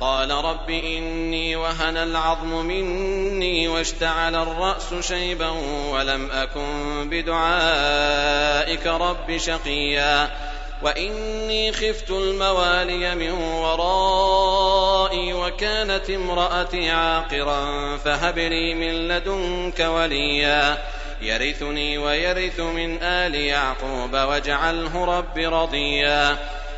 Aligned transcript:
قال 0.00 0.30
رب 0.30 0.70
إني 0.70 1.56
وهن 1.56 1.96
العظم 1.96 2.66
مني 2.66 3.68
واشتعل 3.68 4.34
الرأس 4.34 4.94
شيبا 5.00 5.48
ولم 5.90 6.30
أكن 6.30 7.08
بدعائك 7.10 8.86
رب 8.86 9.36
شقيا 9.36 10.30
وإني 10.82 11.72
خفت 11.72 12.10
الموالي 12.10 13.14
من 13.14 13.30
ورائي 13.30 15.32
وكانت 15.32 16.10
امرأتي 16.10 16.90
عاقرا 16.90 17.96
فهب 17.96 18.38
لي 18.38 18.74
من 18.74 19.08
لدنك 19.08 19.80
وليا 19.80 20.78
يرثني 21.22 21.98
ويرث 21.98 22.60
من 22.60 23.02
آل 23.02 23.34
يعقوب 23.34 24.12
واجعله 24.12 25.04
رب 25.04 25.38
رضيا 25.38 26.36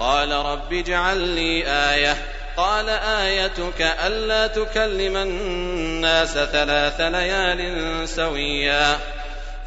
قال 0.00 0.32
رب 0.32 0.72
اجعل 0.72 1.18
لي 1.18 1.66
آية. 1.66 2.16
قال 2.56 2.88
آيتك 2.88 3.80
ألا 4.06 4.46
تكلم 4.46 5.16
الناس 5.16 6.32
ثلاث 6.32 7.00
ليال 7.00 8.08
سويا. 8.08 8.98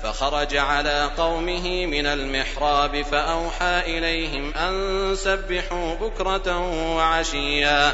فخرج 0.03 0.57
على 0.57 1.09
قومه 1.17 1.85
من 1.85 2.05
المحراب 2.05 3.01
فأوحى 3.01 3.79
إليهم 3.97 4.53
أن 4.53 5.15
سبحوا 5.15 5.95
بكرة 5.95 6.59
وعشيا. 6.95 7.93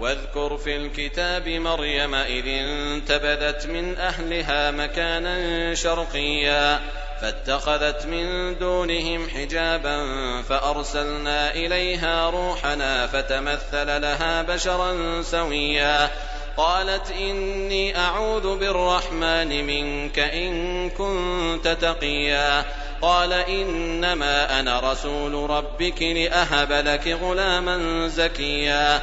واذكر 0.00 0.56
في 0.56 0.76
الكتاب 0.76 1.48
مريم 1.48 2.14
إذ 2.14 2.44
انتبذت 2.46 3.66
من 3.66 3.96
أهلها 3.98 4.70
مكانا 4.70 5.74
شرقيا 5.74 6.80
فاتخذت 7.20 8.06
من 8.06 8.58
دونهم 8.58 9.28
حجابا 9.28 10.02
فأرسلنا 10.42 11.54
إليها 11.54 12.30
روحنا 12.30 13.06
فتمثل 13.06 14.00
لها 14.00 14.42
بشرا 14.42 15.22
سويا 15.22 16.10
قالت 16.56 17.10
إني 17.10 17.98
أعوذ 17.98 18.58
بالرحمن 18.58 19.66
منك 19.66 20.18
إن 20.18 20.90
كنت 20.90 21.68
تقيا 21.68 22.64
قال 23.02 23.32
إنما 23.32 24.60
أنا 24.60 24.92
رسول 24.92 25.50
ربك 25.50 26.02
لأهب 26.02 26.72
لك 26.72 27.08
غلاما 27.22 28.08
زكيا 28.08 29.02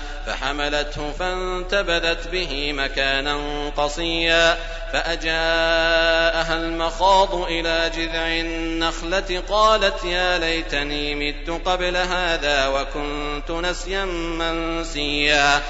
فحملته 0.25 1.11
فانتبذت 1.11 2.27
به 2.27 2.73
مكانا 2.73 3.37
قصيا 3.77 4.57
فأجاءها 4.93 6.57
المخاض 6.57 7.35
إلى 7.35 7.91
جذع 7.97 8.27
النخلة 8.27 9.43
قالت 9.49 10.03
يا 10.03 10.37
ليتني 10.37 11.15
مت 11.15 11.65
قبل 11.65 11.97
هذا 11.97 12.67
وكنت 12.67 13.51
نسيا 13.51 14.05
منسيا 14.05 15.61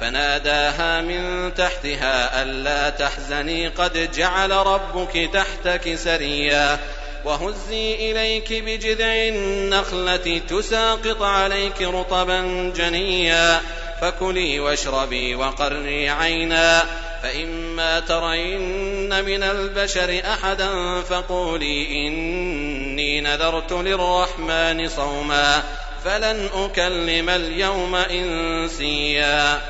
فناداها 0.00 1.00
من 1.00 1.54
تحتها 1.54 2.42
ألا 2.42 2.90
تحزني 2.90 3.68
قد 3.68 4.12
جعل 4.12 4.50
ربك 4.50 5.30
تحتك 5.32 5.94
سريا 5.94 6.78
وهزي 7.24 7.94
إليك 7.94 8.52
بجذع 8.52 9.14
النخلة 9.28 10.40
تساقط 10.48 11.22
عليك 11.22 11.82
رطبا 11.82 12.72
جنيا 12.76 13.60
فكلي 14.00 14.60
واشربي 14.60 15.34
وقري 15.34 16.10
عينا. 16.10 16.84
فإما 17.22 18.00
ترين 18.00 19.24
من 19.24 19.42
البشر 19.42 20.22
أحدا 20.24 21.02
فقولي 21.02 22.06
إني 22.06 23.20
نذرت 23.20 23.72
للرحمن 23.72 24.88
صوما. 24.88 25.62
فلن 26.04 26.48
أكلم 26.54 27.30
اليوم 27.30 27.94
إنسيا. 27.94 29.60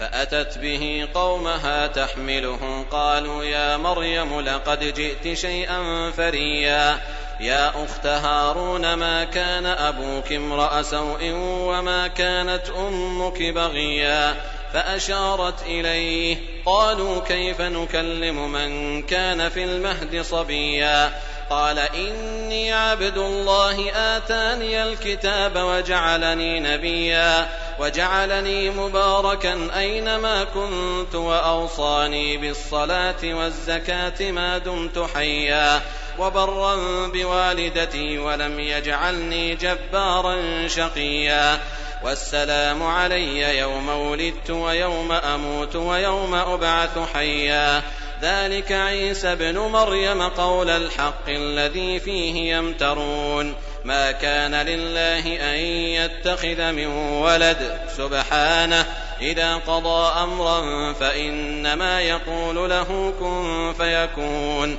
فأتت 0.00 0.58
به 0.58 1.08
قومها 1.14 1.86
تحمله. 1.86 2.84
قالوا 2.90 3.44
يا 3.44 3.76
مريم 3.76 4.40
لقد 4.40 4.94
جئت 4.94 5.38
شيئا 5.38 6.10
فريا. 6.16 6.98
يا 7.40 7.68
أخت 7.84 8.06
هارون 8.06 8.94
ما 8.94 9.24
كان 9.24 9.66
أبوك 9.66 10.32
امرأ 10.32 10.82
سوء 10.82 11.32
وما 11.42 12.08
كانت 12.08 12.70
أمك 12.78 13.42
بغيا؟ 13.42 14.34
فأشارت 14.72 15.62
إليه 15.62 16.36
قالوا 16.66 17.20
كيف 17.20 17.60
نكلم 17.60 18.52
من 18.52 19.02
كان 19.02 19.48
في 19.48 19.64
المهد 19.64 20.22
صبيا؟ 20.22 21.12
قال 21.50 21.78
إني 21.78 22.72
عبد 22.72 23.18
الله 23.18 23.90
آتاني 23.94 24.82
الكتاب 24.82 25.52
وجعلني 25.56 26.60
نبيا 26.60 27.48
وجعلني 27.78 28.70
مباركا 28.70 29.70
أينما 29.76 30.44
كنت 30.44 31.14
وأوصاني 31.14 32.36
بالصلاة 32.36 33.24
والزكاة 33.24 34.30
ما 34.30 34.58
دمت 34.58 35.06
حيا. 35.14 35.80
وبرا 36.18 36.76
بوالدتي 37.08 38.18
ولم 38.18 38.60
يجعلني 38.60 39.54
جبارا 39.54 40.36
شقيا. 40.66 41.60
والسلام 42.04 42.82
علي 42.82 43.58
يوم 43.58 43.88
ولدت 43.88 44.50
ويوم 44.50 45.12
أموت 45.12 45.76
ويوم 45.76 46.34
أبعث 46.34 46.98
حيا. 47.14 47.82
ذلك 48.22 48.72
عيسى 48.72 49.32
ابن 49.32 49.58
مريم 49.58 50.22
قول 50.22 50.70
الحق 50.70 51.28
الذي 51.28 52.00
فيه 52.00 52.56
يمترون. 52.56 53.54
ما 53.84 54.12
كان 54.12 54.54
لله 54.54 55.52
أن 55.52 55.58
يتخذ 55.98 56.72
من 56.72 56.86
ولد. 57.22 57.80
سبحانه 57.96 58.86
إذا 59.20 59.54
قضى 59.56 60.12
أمرا 60.22 60.92
فإنما 60.92 62.00
يقول 62.00 62.70
له 62.70 63.14
كن 63.20 63.74
فيكون. 63.78 64.78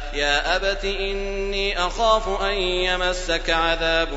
يا 0.13 0.55
أبت 0.55 0.85
إني 0.85 1.79
أخاف 1.79 2.41
أن 2.41 2.53
يمسك 2.57 3.49
عذاب 3.49 4.13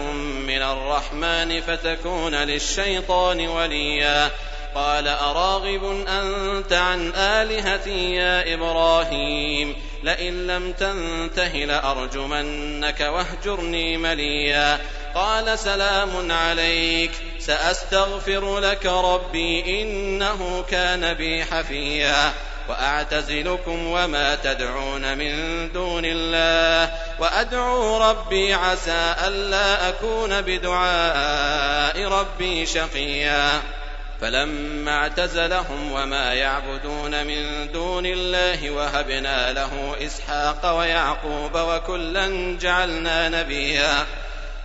من 0.46 0.62
الرحمن 0.62 1.60
فتكون 1.60 2.34
للشيطان 2.34 3.48
وليا. 3.48 4.30
قال 4.74 5.08
أراغب 5.08 6.04
أنت 6.08 6.72
عن 6.72 7.12
آلهتي 7.14 8.14
يا 8.14 8.54
إبراهيم؟ 8.54 9.76
لئن 10.02 10.46
لم 10.46 10.72
تنته 10.72 11.52
لأرجمنك 11.54 13.00
واهجرني 13.00 13.96
مليا. 13.96 14.80
قال 15.14 15.58
سلام 15.58 16.32
عليك 16.32 17.10
سأستغفر 17.38 18.58
لك 18.58 18.86
ربي 18.86 19.82
إنه 19.82 20.64
كان 20.70 21.14
بي 21.14 21.44
حفيا. 21.44 22.32
وأعتزلكم 22.68 23.86
وما 23.86 24.34
تدعون 24.34 25.18
من 25.18 25.32
دون 25.72 26.02
الله 26.04 26.94
وأدعو 27.18 28.10
ربي 28.10 28.54
عسى 28.54 29.14
ألا 29.26 29.88
أكون 29.88 30.40
بدعاء 30.40 32.08
ربي 32.08 32.66
شقيا. 32.66 33.62
فلما 34.20 34.96
اعتزلهم 34.96 35.92
وما 35.92 36.34
يعبدون 36.34 37.26
من 37.26 37.72
دون 37.72 38.06
الله 38.06 38.70
وهبنا 38.70 39.52
له 39.52 39.96
إسحاق 40.06 40.78
ويعقوب 40.78 41.54
وكلا 41.54 42.56
جعلنا 42.60 43.28
نبيا. 43.28 44.06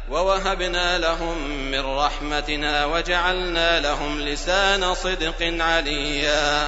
ووهبنا 0.09 0.97
لهم 0.97 1.47
من 1.71 1.85
رحمتنا 1.85 2.85
وجعلنا 2.85 3.79
لهم 3.79 4.21
لسان 4.21 4.93
صدق 4.93 5.63
عليا. 5.63 6.67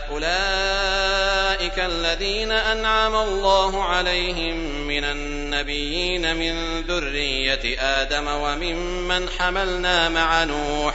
أولئك 0.11 1.79
الذين 1.79 2.51
أنعم 2.51 3.15
الله 3.15 3.83
عليهم 3.83 4.55
من 4.87 5.03
النبيين 5.03 6.35
من 6.35 6.81
ذرية 6.81 7.79
آدم 7.79 8.27
وممن 8.27 9.29
حملنا 9.39 10.09
مع 10.09 10.43
نوح 10.43 10.93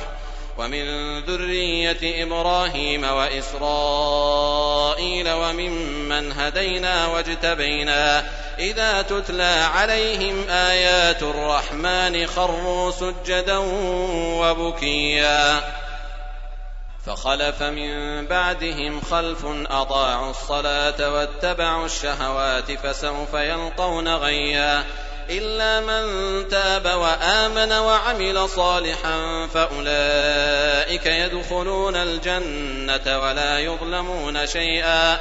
ومن 0.59 1.19
ذرية 1.21 2.25
إبراهيم 2.25 3.05
وإسرائيل 3.05 4.51
وممن 5.31 6.33
هدينا 6.33 7.07
واجتبينا 7.07 8.25
إذا 8.59 9.03
تتلى 9.03 9.69
عليهم 9.75 10.49
آيات 10.49 11.23
الرحمن 11.23 12.27
خروا 12.27 12.91
سجدا 12.91 13.59
وبكيا 14.41 15.63
فخلف 17.07 17.63
من 17.63 18.27
بعدهم 18.27 19.01
خلف 19.01 19.45
أضاعوا 19.71 20.31
الصلاة 20.31 21.13
واتبعوا 21.13 21.87
الشهوات 21.87 22.73
فسوف 22.73 23.35
يلقون 23.35 24.09
غيا. 24.09 24.85
إلا 25.31 25.81
من 25.81 26.49
تاب 26.49 26.85
وآمن 26.85 27.73
وعمل 27.73 28.49
صالحا 28.49 29.47
فأولئك 29.55 31.07
يدخلون 31.07 31.97
الجنة 31.97 33.19
ولا 33.19 33.59
يظلمون 33.59 34.47
شيئا. 34.47 35.19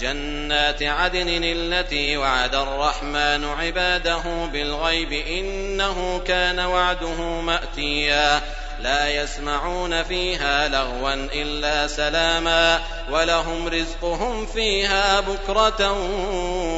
جنات 0.00 0.82
عدن 0.82 1.44
التي 1.44 2.16
وعد 2.16 2.54
الرحمن 2.54 3.44
عباده 3.44 4.48
بالغيب 4.52 5.12
إنه 5.12 6.22
كان 6.26 6.60
وعده 6.60 7.40
مأتيا. 7.40 8.42
لا 8.82 9.08
يسمعون 9.22 10.02
فيها 10.02 10.68
لغوا 10.68 11.14
إلا 11.14 11.86
سلاما 11.86 12.80
ولهم 13.10 13.68
رزقهم 13.68 14.46
فيها 14.46 15.20
بكرة 15.20 15.92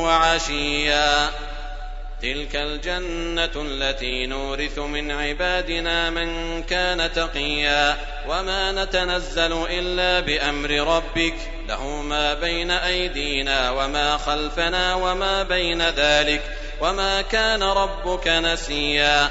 وعشيا. 0.02 1.31
تلك 2.23 2.57
الجنة 2.57 3.50
التي 3.57 4.26
نورث 4.26 4.78
من 4.78 5.11
عبادنا 5.11 6.11
من 6.11 6.62
كان 6.62 7.12
تقيا 7.12 7.97
وما 8.28 8.73
نتنزل 8.73 9.67
إلا 9.71 10.21
بأمر 10.21 10.71
ربك. 10.71 11.35
له 11.69 11.87
ما 11.87 12.35
بين 12.35 12.71
أيدينا 12.71 13.71
وما 13.71 14.17
خلفنا 14.17 14.95
وما 14.95 15.43
بين 15.43 15.83
ذلك. 15.83 16.43
وما 16.81 17.23
كان 17.23 17.62
ربك 17.62 18.28
نسيا. 18.28 19.31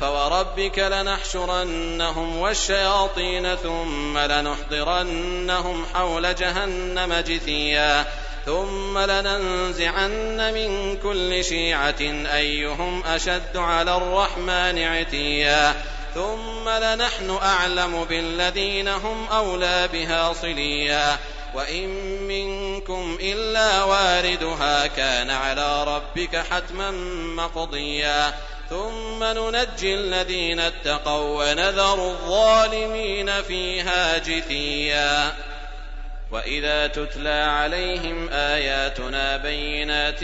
فوربك 0.00 0.78
لنحشرنهم 0.78 2.36
والشياطين 2.36 3.56
ثم 3.56 4.18
لنحضرنهم 4.18 5.86
حول 5.94 6.34
جهنم 6.34 7.14
جثيا 7.14 8.04
ثم 8.46 8.98
لننزعن 8.98 10.54
من 10.54 10.96
كل 10.96 11.44
شيعة 11.44 12.00
أيهم 12.34 13.04
أشد 13.04 13.56
على 13.56 13.96
الرحمن 13.96 14.78
عتيا 14.78 15.74
ثم 16.14 16.68
لنحن 16.68 17.38
أعلم 17.42 18.04
بالذين 18.04 18.88
هم 18.88 19.26
أولى 19.26 19.88
بها 19.92 20.32
صليا 20.32 21.18
وإن 21.54 21.88
منكم 22.28 23.18
إلا 23.20 23.84
واردها 23.84 24.86
كان 24.86 25.30
على 25.30 25.84
ربك 25.84 26.36
حتما 26.36 26.90
مقضيا 27.36 28.34
ثم 28.70 29.24
ننجي 29.24 29.94
الذين 29.94 30.60
اتقوا 30.60 31.44
ونذر 31.44 32.08
الظالمين 32.08 33.42
فيها 33.42 34.18
جثيا. 34.18 35.32
وإذا 36.30 36.86
تتلى 36.86 37.28
عليهم 37.28 38.28
آياتنا 38.32 39.36
بينات 39.36 40.20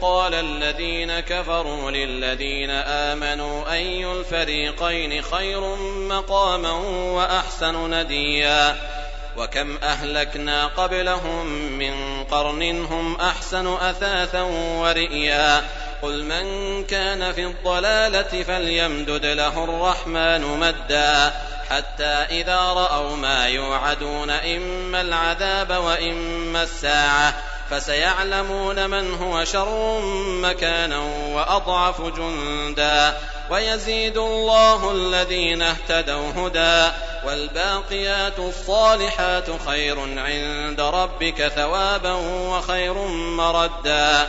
قال 0.00 0.34
الذين 0.34 1.20
كفروا 1.20 1.90
للذين 1.90 2.70
آمنوا 2.70 3.72
أي 3.72 4.12
الفريقين 4.12 5.22
خير 5.22 5.76
مقاما 6.08 6.72
وأحسن 7.12 7.94
نديا؟ 7.94 8.76
وكم 9.36 9.78
أهلكنا 9.82 10.66
قبلهم 10.66 11.46
من 11.72 12.24
قرن 12.24 12.84
هم 12.84 13.16
أحسن 13.16 13.66
أثاثا 13.66 14.42
ورئيا. 14.80 15.64
قل 16.04 16.24
من 16.24 16.84
كان 16.84 17.32
في 17.32 17.44
الضلاله 17.44 18.42
فليمدد 18.42 19.26
له 19.26 19.64
الرحمن 19.64 20.58
مدا 20.58 21.32
حتى 21.70 22.40
إذا 22.40 22.56
رأوا 22.56 23.16
ما 23.16 23.48
يوعدون 23.48 24.30
إما 24.30 25.00
العذاب 25.00 25.70
وإما 25.70 26.62
الساعة 26.62 27.34
فسيعلمون 27.70 28.90
من 28.90 29.14
هو 29.14 29.44
شر 29.44 30.00
مكانا 30.42 30.98
وأضعف 31.32 32.00
جندا 32.00 33.16
ويزيد 33.50 34.18
الله 34.18 34.90
الذين 34.90 35.62
اهتدوا 35.62 36.30
هدى 36.36 36.92
والباقيات 37.26 38.38
الصالحات 38.38 39.46
خير 39.66 40.00
عند 40.00 40.80
ربك 40.80 41.48
ثوابا 41.48 42.12
وخير 42.48 42.94
مردا 43.08 44.28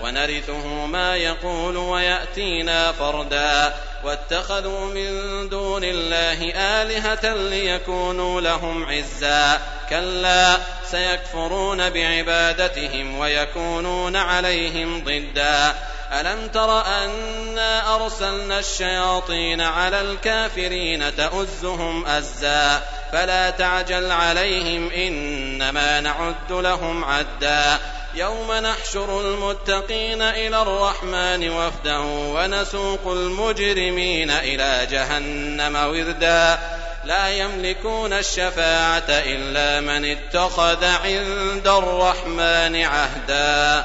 ونرثه 0.00 0.86
ما 0.86 1.16
يقول 1.16 1.76
ويأتينا 1.76 2.92
فردا. 2.92 3.74
واتخذوا 4.04 4.86
من 4.86 5.48
دون 5.48 5.84
الله 5.84 6.52
آلهة 6.54 7.34
ليكونوا 7.34 8.40
لهم 8.40 8.86
عزا. 8.86 9.60
كلا 9.90 10.58
سيكفرون 10.90 11.90
بعبادتهم 11.90 13.18
ويكونون 13.18 14.16
عليهم 14.16 15.04
ضدا. 15.04 15.74
ألم 16.12 16.48
تر 16.48 16.86
أنا 16.86 17.94
أرسلنا 17.94 18.58
الشياطين 18.58 19.60
على 19.60 20.00
الكافرين 20.00 21.16
تؤزهم 21.16 22.06
أزا؟ 22.06 22.82
فلا 23.12 23.50
تعجل 23.50 24.10
عليهم 24.10 24.90
إنما 24.90 26.00
نعد 26.00 26.52
لهم 26.52 27.04
عدا. 27.04 27.78
يوم 28.18 28.52
نحشر 28.52 29.20
المتقين 29.20 30.22
إلى 30.22 30.62
الرحمن 30.62 31.50
وفدا 31.50 31.98
ونسوق 32.06 33.06
المجرمين 33.06 34.30
إلى 34.30 34.86
جهنم 34.90 35.76
وردا. 35.76 36.58
لا 37.04 37.28
يملكون 37.28 38.12
الشفاعة 38.12 39.04
إلا 39.08 39.80
من 39.80 40.04
اتخذ 40.04 40.84
عند 40.84 41.68
الرحمن 41.68 42.84
عهدا. 42.84 43.84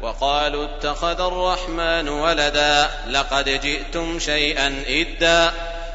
وقالوا 0.00 0.64
اتخذ 0.64 1.20
الرحمن 1.20 2.08
ولدا 2.08 2.90
لقد 3.08 3.48
جئتم 3.48 4.18
شيئا 4.18 4.84
إدا. 4.88 5.52